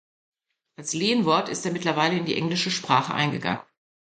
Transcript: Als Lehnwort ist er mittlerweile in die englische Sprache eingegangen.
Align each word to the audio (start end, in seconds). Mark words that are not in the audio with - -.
Als 0.77 0.93
Lehnwort 0.95 1.47
ist 1.47 1.63
er 1.63 1.71
mittlerweile 1.71 2.17
in 2.17 2.25
die 2.25 2.35
englische 2.35 2.71
Sprache 2.71 3.13
eingegangen. 3.13 3.61